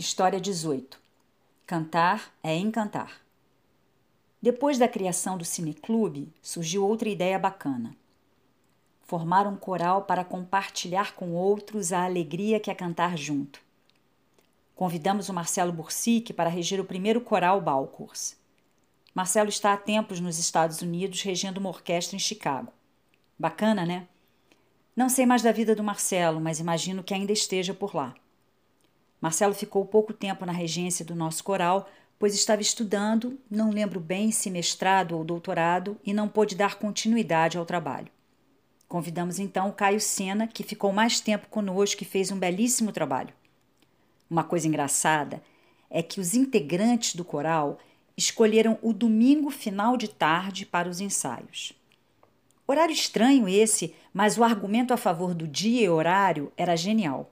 História 0.00 0.40
18. 0.40 0.98
Cantar 1.66 2.32
é 2.42 2.56
encantar. 2.56 3.20
Depois 4.40 4.78
da 4.78 4.88
criação 4.88 5.36
do 5.36 5.44
Cineclube, 5.44 6.32
surgiu 6.40 6.86
outra 6.86 7.06
ideia 7.06 7.38
bacana. 7.38 7.94
Formar 9.02 9.46
um 9.46 9.56
coral 9.56 10.04
para 10.04 10.24
compartilhar 10.24 11.14
com 11.14 11.34
outros 11.34 11.92
a 11.92 12.02
alegria 12.02 12.58
que 12.58 12.70
é 12.70 12.74
cantar 12.74 13.18
junto. 13.18 13.60
Convidamos 14.74 15.28
o 15.28 15.34
Marcelo 15.34 15.70
Bursic 15.70 16.32
para 16.32 16.48
reger 16.48 16.80
o 16.80 16.86
primeiro 16.86 17.20
coral 17.20 17.60
Balcours. 17.60 18.38
Marcelo 19.14 19.50
está 19.50 19.74
há 19.74 19.76
tempos 19.76 20.18
nos 20.18 20.38
Estados 20.38 20.80
Unidos 20.80 21.20
regendo 21.20 21.60
uma 21.60 21.68
orquestra 21.68 22.16
em 22.16 22.18
Chicago. 22.18 22.72
Bacana, 23.38 23.84
né? 23.84 24.08
Não 24.96 25.10
sei 25.10 25.26
mais 25.26 25.42
da 25.42 25.52
vida 25.52 25.76
do 25.76 25.84
Marcelo, 25.84 26.40
mas 26.40 26.58
imagino 26.58 27.04
que 27.04 27.12
ainda 27.12 27.32
esteja 27.32 27.74
por 27.74 27.94
lá. 27.94 28.14
Marcelo 29.20 29.54
ficou 29.54 29.84
pouco 29.84 30.12
tempo 30.12 30.46
na 30.46 30.52
regência 30.52 31.04
do 31.04 31.14
nosso 31.14 31.44
coral, 31.44 31.88
pois 32.18 32.34
estava 32.34 32.62
estudando, 32.62 33.38
não 33.50 33.70
lembro 33.70 34.00
bem 34.00 34.30
se 34.30 34.50
mestrado 34.50 35.16
ou 35.16 35.24
doutorado, 35.24 35.96
e 36.04 36.12
não 36.12 36.28
pôde 36.28 36.54
dar 36.54 36.76
continuidade 36.76 37.58
ao 37.58 37.66
trabalho. 37.66 38.08
Convidamos 38.88 39.38
então 39.38 39.68
o 39.68 39.72
Caio 39.72 40.00
Sena, 40.00 40.46
que 40.46 40.64
ficou 40.64 40.92
mais 40.92 41.20
tempo 41.20 41.48
conosco 41.48 42.02
e 42.02 42.06
fez 42.06 42.30
um 42.32 42.38
belíssimo 42.38 42.92
trabalho. 42.92 43.32
Uma 44.28 44.42
coisa 44.42 44.66
engraçada 44.66 45.42
é 45.88 46.02
que 46.02 46.20
os 46.20 46.34
integrantes 46.34 47.14
do 47.14 47.24
coral 47.24 47.78
escolheram 48.16 48.78
o 48.82 48.92
domingo 48.92 49.50
final 49.50 49.96
de 49.96 50.08
tarde 50.08 50.66
para 50.66 50.88
os 50.88 51.00
ensaios. 51.00 51.72
Horário 52.66 52.92
estranho 52.92 53.48
esse, 53.48 53.94
mas 54.12 54.38
o 54.38 54.44
argumento 54.44 54.92
a 54.92 54.96
favor 54.96 55.34
do 55.34 55.48
dia 55.48 55.82
e 55.82 55.88
horário 55.88 56.52
era 56.56 56.76
genial. 56.76 57.30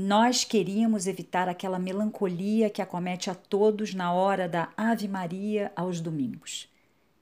Nós 0.00 0.44
queríamos 0.44 1.08
evitar 1.08 1.48
aquela 1.48 1.76
melancolia 1.76 2.70
que 2.70 2.80
acomete 2.80 3.30
a 3.30 3.34
todos 3.34 3.94
na 3.94 4.12
hora 4.12 4.48
da 4.48 4.68
Ave 4.76 5.08
Maria 5.08 5.72
aos 5.74 6.00
domingos. 6.00 6.68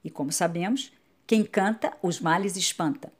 E 0.03 0.11
como 0.11 0.31
sabemos, 0.31 0.93
quem 1.25 1.43
canta, 1.43 1.97
os 2.03 2.19
males 2.19 2.55
espanta. 2.55 3.11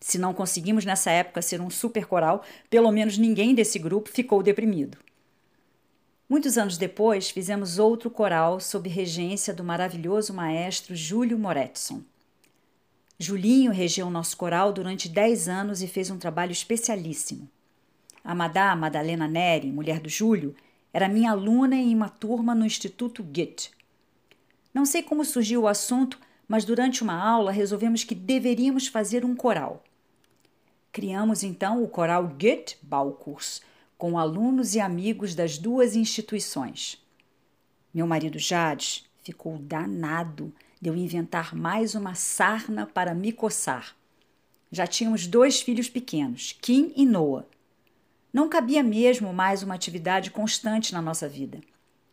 Se 0.00 0.18
não 0.18 0.34
conseguimos 0.34 0.84
nessa 0.84 1.08
época 1.12 1.40
ser 1.40 1.60
um 1.60 1.70
super 1.70 2.06
coral, 2.06 2.42
pelo 2.68 2.90
menos 2.90 3.16
ninguém 3.16 3.54
desse 3.54 3.78
grupo 3.78 4.08
ficou 4.08 4.42
deprimido. 4.42 4.98
Muitos 6.28 6.58
anos 6.58 6.76
depois, 6.76 7.30
fizemos 7.30 7.78
outro 7.78 8.10
coral 8.10 8.58
sob 8.58 8.88
regência 8.88 9.54
do 9.54 9.62
maravilhoso 9.62 10.34
maestro 10.34 10.96
Júlio 10.96 11.38
Moretson. 11.38 12.02
Julinho 13.20 13.70
regeu 13.70 14.10
nosso 14.10 14.36
coral 14.36 14.72
durante 14.72 15.08
dez 15.08 15.48
anos 15.48 15.80
e 15.80 15.86
fez 15.86 16.10
um 16.10 16.18
trabalho 16.18 16.50
especialíssimo. 16.50 17.48
A 18.28 18.34
Madá 18.34 18.76
Madalena 18.76 19.26
Neri, 19.26 19.72
mulher 19.72 20.00
do 20.00 20.08
Júlio, 20.10 20.54
era 20.92 21.08
minha 21.08 21.30
aluna 21.30 21.76
em 21.76 21.94
uma 21.94 22.10
turma 22.10 22.54
no 22.54 22.66
Instituto 22.66 23.22
Goethe. 23.22 23.70
Não 24.74 24.84
sei 24.84 25.02
como 25.02 25.24
surgiu 25.24 25.62
o 25.62 25.66
assunto, 25.66 26.20
mas 26.46 26.62
durante 26.62 27.02
uma 27.02 27.14
aula 27.14 27.50
resolvemos 27.50 28.04
que 28.04 28.14
deveríamos 28.14 28.86
fazer 28.86 29.24
um 29.24 29.34
coral. 29.34 29.82
Criamos 30.92 31.42
então 31.42 31.82
o 31.82 31.88
coral 31.88 32.28
Goethe 32.28 32.76
Baukurs, 32.82 33.62
com 33.96 34.18
alunos 34.18 34.74
e 34.74 34.80
amigos 34.80 35.34
das 35.34 35.56
duas 35.56 35.96
instituições. 35.96 37.02
Meu 37.94 38.06
marido 38.06 38.38
Jades 38.38 39.06
ficou 39.24 39.56
danado 39.56 40.52
de 40.78 40.90
eu 40.90 40.94
inventar 40.94 41.54
mais 41.54 41.94
uma 41.94 42.14
sarna 42.14 42.84
para 42.84 43.14
me 43.14 43.32
coçar. 43.32 43.96
Já 44.70 44.86
tínhamos 44.86 45.26
dois 45.26 45.62
filhos 45.62 45.88
pequenos, 45.88 46.54
Kim 46.60 46.92
e 46.94 47.06
Noah, 47.06 47.46
não 48.32 48.48
cabia 48.48 48.82
mesmo 48.82 49.32
mais 49.32 49.62
uma 49.62 49.74
atividade 49.74 50.30
constante 50.30 50.92
na 50.92 51.00
nossa 51.00 51.28
vida. 51.28 51.60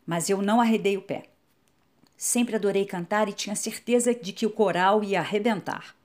Mas 0.05 0.29
eu 0.29 0.41
não 0.41 0.61
arredei 0.61 0.97
o 0.97 1.01
pé. 1.01 1.23
Sempre 2.15 2.55
adorei 2.55 2.85
cantar 2.85 3.27
e 3.27 3.33
tinha 3.33 3.55
certeza 3.55 4.15
de 4.15 4.31
que 4.31 4.45
o 4.45 4.49
coral 4.49 5.03
ia 5.03 5.19
arrebentar. 5.19 5.95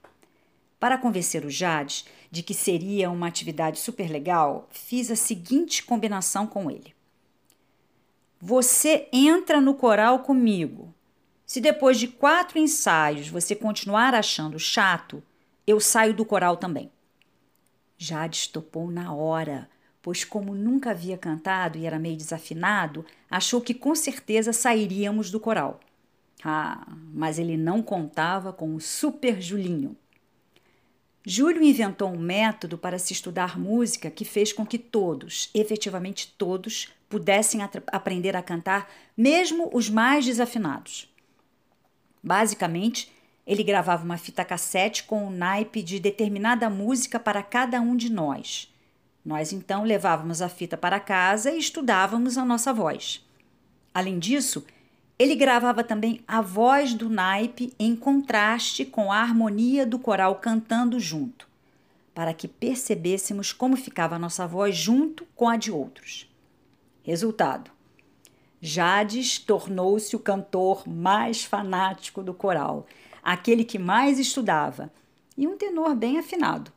Para 0.79 0.97
convencer 0.97 1.45
o 1.45 1.49
Jade 1.49 2.05
de 2.29 2.43
que 2.43 2.53
seria 2.53 3.09
uma 3.09 3.27
atividade 3.27 3.79
super 3.79 4.09
legal, 4.09 4.67
fiz 4.71 5.11
a 5.11 5.15
seguinte 5.15 5.83
combinação 5.83 6.47
com 6.47 6.69
ele. 6.69 6.93
Você 8.39 9.07
entra 9.13 9.61
no 9.61 9.75
coral 9.75 10.19
comigo. 10.19 10.93
Se 11.45 11.61
depois 11.61 11.99
de 11.99 12.07
quatro 12.07 12.57
ensaios 12.57 13.29
você 13.29 13.55
continuar 13.55 14.15
achando 14.15 14.57
chato, 14.57 15.21
eu 15.67 15.79
saio 15.79 16.13
do 16.13 16.25
coral 16.25 16.57
também. 16.57 16.91
Jade 17.97 18.49
topou 18.49 18.89
na 18.89 19.13
hora 19.13 19.69
pois, 20.01 20.23
como 20.23 20.55
nunca 20.55 20.91
havia 20.91 21.17
cantado 21.17 21.77
e 21.77 21.85
era 21.85 21.99
meio 21.99 22.17
desafinado, 22.17 23.05
achou 23.29 23.61
que 23.61 23.73
com 23.73 23.93
certeza 23.93 24.51
sairíamos 24.51 25.29
do 25.29 25.39
coral. 25.39 25.79
Ah, 26.43 26.87
mas 27.13 27.37
ele 27.37 27.55
não 27.55 27.83
contava 27.83 28.51
com 28.51 28.73
o 28.73 28.81
Super 28.81 29.39
Julinho. 29.39 29.95
Júlio 31.23 31.61
inventou 31.61 32.11
um 32.11 32.17
método 32.17 32.79
para 32.79 32.97
se 32.97 33.13
estudar 33.13 33.59
música 33.59 34.09
que 34.09 34.25
fez 34.25 34.51
com 34.51 34.65
que 34.65 34.79
todos, 34.79 35.51
efetivamente 35.53 36.33
todos, 36.35 36.91
pudessem 37.07 37.61
aprender 37.91 38.35
a 38.35 38.41
cantar, 38.41 38.89
mesmo 39.15 39.69
os 39.71 39.87
mais 39.87 40.25
desafinados. 40.25 41.07
Basicamente, 42.23 43.11
ele 43.45 43.63
gravava 43.63 44.03
uma 44.03 44.17
fita 44.17 44.43
cassete 44.43 45.03
com 45.03 45.27
o 45.27 45.29
naipe 45.29 45.83
de 45.83 45.99
determinada 45.99 46.71
música 46.71 47.19
para 47.19 47.43
cada 47.43 47.79
um 47.81 47.95
de 47.95 48.11
nós 48.11 48.70
nós 49.23 49.53
então 49.53 49.83
levávamos 49.83 50.41
a 50.41 50.49
fita 50.49 50.75
para 50.75 50.99
casa 50.99 51.51
e 51.51 51.59
estudávamos 51.59 52.37
a 52.37 52.45
nossa 52.45 52.73
voz. 52.73 53.25
Além 53.93 54.17
disso, 54.17 54.65
ele 55.17 55.35
gravava 55.35 55.83
também 55.83 56.23
a 56.27 56.41
voz 56.41 56.95
do 56.95 57.07
naipe 57.07 57.71
em 57.77 57.95
contraste 57.95 58.83
com 58.83 59.11
a 59.11 59.17
harmonia 59.17 59.85
do 59.85 59.99
coral 59.99 60.35
cantando 60.35 60.99
junto, 60.99 61.47
para 62.13 62.33
que 62.33 62.47
percebêssemos 62.47 63.53
como 63.53 63.77
ficava 63.77 64.15
a 64.15 64.19
nossa 64.19 64.47
voz 64.47 64.75
junto 64.75 65.25
com 65.35 65.47
a 65.47 65.57
de 65.57 65.71
outros. 65.71 66.27
Resultado: 67.03 67.69
Jades 68.59 69.37
tornou-se 69.37 70.15
o 70.15 70.19
cantor 70.19 70.87
mais 70.87 71.43
fanático 71.43 72.23
do 72.23 72.33
coral, 72.33 72.87
aquele 73.21 73.63
que 73.63 73.77
mais 73.77 74.17
estudava, 74.17 74.91
e 75.37 75.47
um 75.47 75.57
tenor 75.57 75.95
bem 75.95 76.17
afinado. 76.17 76.71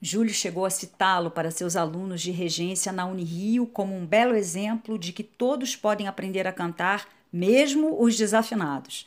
Júlio 0.00 0.32
chegou 0.32 0.64
a 0.64 0.70
citá-lo 0.70 1.30
para 1.30 1.50
seus 1.50 1.74
alunos 1.74 2.20
de 2.20 2.30
regência 2.30 2.92
na 2.92 3.06
Unirio 3.06 3.66
como 3.66 3.96
um 3.96 4.04
belo 4.04 4.34
exemplo 4.34 4.98
de 4.98 5.12
que 5.12 5.22
todos 5.22 5.74
podem 5.74 6.06
aprender 6.06 6.46
a 6.46 6.52
cantar, 6.52 7.08
mesmo 7.32 8.02
os 8.02 8.16
desafinados. 8.16 9.06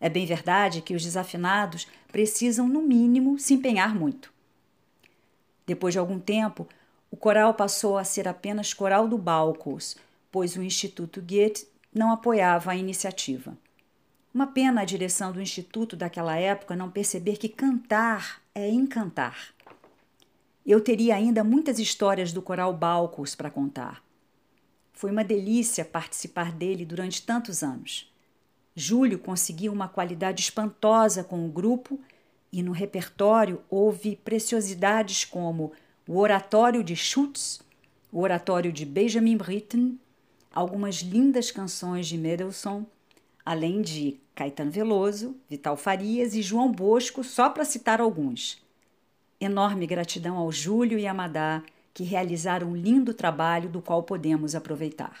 É 0.00 0.08
bem 0.08 0.24
verdade 0.24 0.82
que 0.82 0.94
os 0.94 1.02
desafinados 1.02 1.88
precisam, 2.12 2.68
no 2.68 2.82
mínimo, 2.82 3.38
se 3.38 3.54
empenhar 3.54 3.94
muito. 3.94 4.32
Depois 5.66 5.94
de 5.94 5.98
algum 5.98 6.20
tempo, 6.20 6.68
o 7.10 7.16
coral 7.16 7.54
passou 7.54 7.96
a 7.96 8.04
ser 8.04 8.28
apenas 8.28 8.72
coral 8.74 9.08
do 9.08 9.18
Balcos, 9.18 9.96
pois 10.30 10.56
o 10.56 10.62
Instituto 10.62 11.20
Goethe 11.20 11.66
não 11.92 12.12
apoiava 12.12 12.72
a 12.72 12.76
iniciativa. 12.76 13.56
Uma 14.34 14.48
pena 14.48 14.80
a 14.80 14.84
direção 14.84 15.30
do 15.30 15.40
instituto 15.40 15.94
daquela 15.94 16.36
época 16.36 16.74
não 16.74 16.90
perceber 16.90 17.36
que 17.36 17.48
cantar 17.48 18.42
é 18.52 18.68
encantar. 18.68 19.53
Eu 20.66 20.80
teria 20.80 21.14
ainda 21.14 21.44
muitas 21.44 21.78
histórias 21.78 22.32
do 22.32 22.40
Coral 22.40 22.72
Balcos 22.72 23.34
para 23.34 23.50
contar. 23.50 24.02
Foi 24.94 25.10
uma 25.10 25.22
delícia 25.22 25.84
participar 25.84 26.52
dele 26.52 26.86
durante 26.86 27.20
tantos 27.20 27.62
anos. 27.62 28.10
Júlio 28.74 29.18
conseguiu 29.18 29.72
uma 29.72 29.88
qualidade 29.88 30.40
espantosa 30.40 31.22
com 31.22 31.44
o 31.44 31.50
grupo 31.50 32.00
e 32.50 32.62
no 32.62 32.72
repertório 32.72 33.60
houve 33.68 34.16
preciosidades 34.16 35.26
como 35.26 35.72
o 36.08 36.18
Oratório 36.18 36.82
de 36.82 36.96
Schutz, 36.96 37.60
o 38.10 38.20
Oratório 38.20 38.72
de 38.72 38.86
Benjamin 38.86 39.36
Britten, 39.36 39.98
algumas 40.50 40.96
lindas 40.96 41.50
canções 41.50 42.06
de 42.06 42.16
Mendelssohn, 42.16 42.84
além 43.44 43.82
de 43.82 44.18
Caetano 44.34 44.70
Veloso, 44.70 45.36
Vital 45.46 45.76
Farias 45.76 46.34
e 46.34 46.40
João 46.40 46.72
Bosco, 46.72 47.22
só 47.22 47.50
para 47.50 47.66
citar 47.66 48.00
alguns. 48.00 48.63
Enorme 49.40 49.86
gratidão 49.86 50.36
ao 50.36 50.50
Júlio 50.50 50.98
e 50.98 51.06
a 51.06 51.14
Madá, 51.14 51.62
que 51.92 52.04
realizaram 52.04 52.68
um 52.68 52.76
lindo 52.76 53.12
trabalho 53.12 53.68
do 53.68 53.82
qual 53.82 54.02
podemos 54.02 54.54
aproveitar. 54.54 55.20